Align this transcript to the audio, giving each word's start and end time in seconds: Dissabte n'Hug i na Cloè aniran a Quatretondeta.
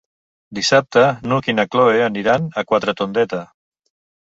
Dissabte 0.59 1.03
n'Hug 1.27 1.51
i 1.53 1.55
na 1.59 1.67
Cloè 1.75 2.01
aniran 2.07 2.49
a 2.49 2.65
Quatretondeta. 2.73 3.45